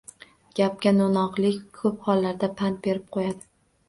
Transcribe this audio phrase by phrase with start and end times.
[0.59, 3.45] Gapga no‘noqlik ko‘p hollarda pand berib qo‘yadi.